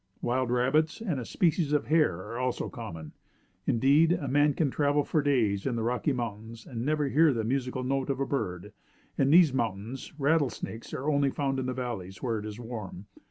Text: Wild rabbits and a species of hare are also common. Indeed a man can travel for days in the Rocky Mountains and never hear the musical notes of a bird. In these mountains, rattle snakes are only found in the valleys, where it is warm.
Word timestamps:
Wild 0.23 0.49
rabbits 0.49 0.99
and 0.99 1.19
a 1.19 1.25
species 1.25 1.73
of 1.73 1.85
hare 1.85 2.23
are 2.23 2.39
also 2.39 2.69
common. 2.69 3.11
Indeed 3.67 4.13
a 4.13 4.27
man 4.27 4.55
can 4.55 4.71
travel 4.71 5.03
for 5.03 5.21
days 5.21 5.67
in 5.67 5.75
the 5.75 5.83
Rocky 5.83 6.11
Mountains 6.11 6.65
and 6.65 6.83
never 6.83 7.07
hear 7.07 7.31
the 7.35 7.43
musical 7.43 7.83
notes 7.83 8.09
of 8.09 8.19
a 8.19 8.25
bird. 8.25 8.73
In 9.19 9.29
these 9.29 9.53
mountains, 9.53 10.11
rattle 10.17 10.49
snakes 10.49 10.91
are 10.95 11.07
only 11.07 11.29
found 11.29 11.59
in 11.59 11.67
the 11.67 11.73
valleys, 11.75 12.23
where 12.23 12.39
it 12.39 12.47
is 12.47 12.59
warm. 12.59 13.05